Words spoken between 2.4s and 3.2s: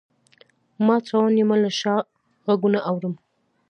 غــــــــږونه اورم